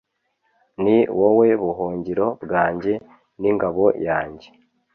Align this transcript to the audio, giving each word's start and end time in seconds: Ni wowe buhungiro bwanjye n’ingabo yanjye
Ni 0.83 0.97
wowe 1.19 1.47
buhungiro 1.61 2.27
bwanjye 2.43 2.93
n’ingabo 3.41 3.83
yanjye 4.07 4.47